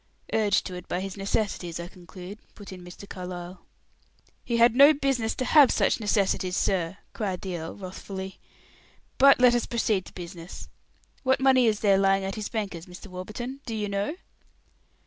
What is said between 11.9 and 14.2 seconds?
lying at his banker's, Mr. Warburton? Do you know?"